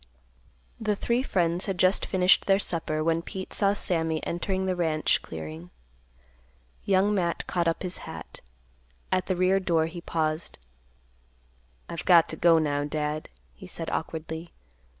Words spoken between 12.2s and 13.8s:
to go now, Dad," he